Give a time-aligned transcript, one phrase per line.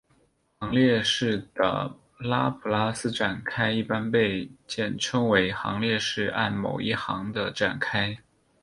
[0.57, 8.17] 行列式的拉普拉斯展开一般被简称为行列式按某一行的展开。